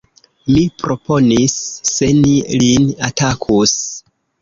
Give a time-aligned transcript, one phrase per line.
[0.53, 1.59] mi proponis:
[1.91, 3.81] se ni lin atakus!